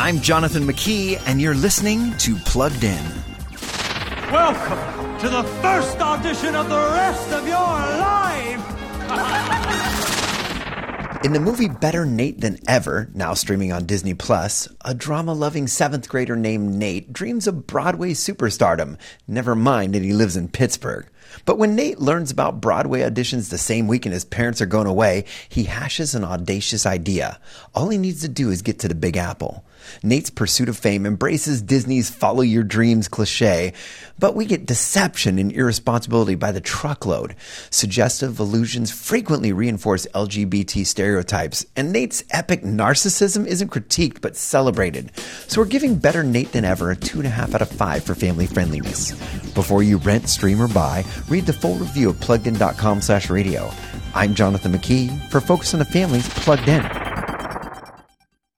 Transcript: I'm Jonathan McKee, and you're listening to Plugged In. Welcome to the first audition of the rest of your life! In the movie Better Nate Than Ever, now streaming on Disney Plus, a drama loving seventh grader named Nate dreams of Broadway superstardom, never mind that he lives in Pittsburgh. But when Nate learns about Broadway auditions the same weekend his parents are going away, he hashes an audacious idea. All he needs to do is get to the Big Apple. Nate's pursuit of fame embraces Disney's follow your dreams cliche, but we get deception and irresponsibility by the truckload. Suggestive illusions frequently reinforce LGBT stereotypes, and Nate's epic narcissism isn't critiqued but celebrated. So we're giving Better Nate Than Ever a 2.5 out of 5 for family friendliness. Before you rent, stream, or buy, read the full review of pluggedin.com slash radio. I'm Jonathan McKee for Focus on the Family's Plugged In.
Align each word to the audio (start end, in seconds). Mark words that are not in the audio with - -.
I'm 0.00 0.20
Jonathan 0.20 0.62
McKee, 0.62 1.20
and 1.26 1.40
you're 1.40 1.56
listening 1.56 2.16
to 2.18 2.36
Plugged 2.36 2.84
In. 2.84 3.04
Welcome 4.30 5.18
to 5.18 5.28
the 5.28 5.42
first 5.60 5.98
audition 5.98 6.54
of 6.54 6.68
the 6.68 6.76
rest 6.76 7.32
of 7.32 7.44
your 7.48 7.56
life! 7.56 8.17
In 11.24 11.32
the 11.32 11.40
movie 11.40 11.66
Better 11.66 12.06
Nate 12.06 12.40
Than 12.40 12.60
Ever, 12.68 13.10
now 13.12 13.34
streaming 13.34 13.72
on 13.72 13.86
Disney 13.86 14.14
Plus, 14.14 14.68
a 14.84 14.94
drama 14.94 15.32
loving 15.32 15.66
seventh 15.66 16.08
grader 16.08 16.36
named 16.36 16.76
Nate 16.76 17.12
dreams 17.12 17.48
of 17.48 17.66
Broadway 17.66 18.12
superstardom, 18.12 18.96
never 19.26 19.56
mind 19.56 19.96
that 19.96 20.02
he 20.02 20.12
lives 20.12 20.36
in 20.36 20.46
Pittsburgh. 20.46 21.08
But 21.44 21.58
when 21.58 21.74
Nate 21.74 21.98
learns 21.98 22.30
about 22.30 22.60
Broadway 22.60 23.00
auditions 23.00 23.50
the 23.50 23.58
same 23.58 23.86
weekend 23.86 24.12
his 24.12 24.24
parents 24.24 24.60
are 24.60 24.66
going 24.66 24.86
away, 24.86 25.24
he 25.48 25.64
hashes 25.64 26.14
an 26.14 26.24
audacious 26.24 26.86
idea. 26.86 27.40
All 27.74 27.88
he 27.88 27.98
needs 27.98 28.20
to 28.22 28.28
do 28.28 28.50
is 28.50 28.62
get 28.62 28.78
to 28.80 28.88
the 28.88 28.94
Big 28.94 29.16
Apple. 29.16 29.64
Nate's 30.02 30.30
pursuit 30.30 30.68
of 30.68 30.76
fame 30.76 31.06
embraces 31.06 31.62
Disney's 31.62 32.10
follow 32.10 32.42
your 32.42 32.64
dreams 32.64 33.08
cliche, 33.08 33.72
but 34.18 34.34
we 34.34 34.44
get 34.44 34.66
deception 34.66 35.38
and 35.38 35.52
irresponsibility 35.52 36.34
by 36.34 36.52
the 36.52 36.60
truckload. 36.60 37.36
Suggestive 37.70 38.38
illusions 38.38 38.90
frequently 38.90 39.52
reinforce 39.52 40.06
LGBT 40.14 40.84
stereotypes, 40.84 41.07
and 41.76 41.92
Nate's 41.92 42.24
epic 42.30 42.62
narcissism 42.62 43.46
isn't 43.46 43.70
critiqued 43.70 44.20
but 44.20 44.36
celebrated. 44.36 45.12
So 45.46 45.60
we're 45.60 45.66
giving 45.66 45.96
Better 45.96 46.22
Nate 46.22 46.52
Than 46.52 46.64
Ever 46.64 46.90
a 46.90 46.96
2.5 46.96 47.54
out 47.54 47.62
of 47.62 47.68
5 47.68 48.02
for 48.04 48.14
family 48.14 48.46
friendliness. 48.46 49.12
Before 49.52 49.82
you 49.82 49.98
rent, 49.98 50.28
stream, 50.28 50.60
or 50.60 50.68
buy, 50.68 51.04
read 51.28 51.46
the 51.46 51.52
full 51.52 51.76
review 51.76 52.10
of 52.10 52.16
pluggedin.com 52.16 53.00
slash 53.00 53.30
radio. 53.30 53.70
I'm 54.14 54.34
Jonathan 54.34 54.72
McKee 54.72 55.30
for 55.30 55.40
Focus 55.40 55.74
on 55.74 55.78
the 55.78 55.84
Family's 55.84 56.28
Plugged 56.28 56.68
In. 56.68 56.97